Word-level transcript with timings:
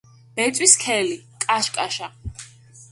ბეწვი 0.39 0.67
სქელი, 0.71 1.13
კაშკაშა. 1.45 2.07